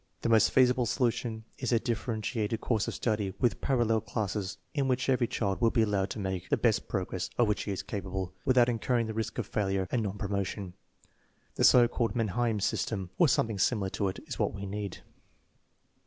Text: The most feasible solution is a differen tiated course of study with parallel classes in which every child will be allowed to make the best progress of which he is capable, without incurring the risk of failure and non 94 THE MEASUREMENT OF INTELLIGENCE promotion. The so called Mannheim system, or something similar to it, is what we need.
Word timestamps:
The 0.23 0.29
most 0.29 0.49
feasible 0.49 0.87
solution 0.87 1.43
is 1.59 1.71
a 1.71 1.79
differen 1.79 2.21
tiated 2.23 2.59
course 2.59 2.87
of 2.87 2.95
study 2.95 3.35
with 3.39 3.61
parallel 3.61 4.01
classes 4.01 4.57
in 4.73 4.87
which 4.87 5.07
every 5.09 5.27
child 5.27 5.61
will 5.61 5.69
be 5.69 5.83
allowed 5.83 6.09
to 6.09 6.17
make 6.19 6.49
the 6.49 6.57
best 6.57 6.87
progress 6.87 7.29
of 7.37 7.47
which 7.47 7.65
he 7.65 7.71
is 7.71 7.83
capable, 7.83 8.33
without 8.43 8.67
incurring 8.67 9.05
the 9.05 9.13
risk 9.13 9.37
of 9.37 9.45
failure 9.45 9.87
and 9.91 10.01
non 10.01 10.13
94 10.13 10.15
THE 10.27 10.33
MEASUREMENT 10.39 10.73
OF 10.73 10.79
INTELLIGENCE 10.87 11.53
promotion. 11.53 11.53
The 11.53 11.63
so 11.63 11.87
called 11.87 12.15
Mannheim 12.15 12.59
system, 12.59 13.09
or 13.19 13.27
something 13.27 13.59
similar 13.59 13.89
to 13.91 14.07
it, 14.07 14.17
is 14.25 14.39
what 14.39 14.55
we 14.55 14.65
need. 14.65 14.97